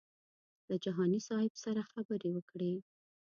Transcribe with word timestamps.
له 0.67 0.75
جهاني 0.83 1.19
صاحب 1.27 1.53
سره 1.63 1.83
خبرې 1.91 2.29
وکړې. 2.33 2.73